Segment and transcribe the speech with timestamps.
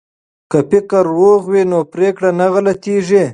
[0.51, 3.23] که فکر روغ وي نو پریکړه نه غلطیږي.